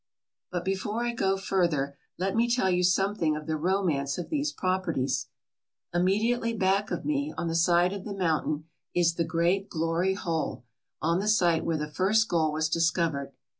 But 0.51 0.65
before 0.65 1.03
I 1.05 1.13
go 1.13 1.37
further 1.37 1.95
let 2.17 2.35
me 2.35 2.49
tell 2.49 2.71
you 2.71 2.83
something 2.83 3.35
of 3.35 3.45
the 3.45 3.55
romance 3.55 4.17
of 4.17 4.31
these 4.31 4.51
properties. 4.51 5.27
Immediately 5.93 6.53
back 6.53 6.89
of 6.89 7.05
me 7.05 7.35
on 7.37 7.47
the 7.47 7.53
side 7.53 7.93
of 7.93 8.03
the 8.03 8.15
mountain 8.17 8.63
is 8.95 9.13
the 9.13 9.23
great 9.23 9.69
Glory 9.69 10.15
Hole, 10.15 10.65
on 11.03 11.19
the 11.19 11.27
site 11.27 11.63
where 11.63 11.77
the 11.77 11.87
first 11.91 12.27
gold 12.29 12.53
was 12.53 12.67
discovered. 12.67 13.33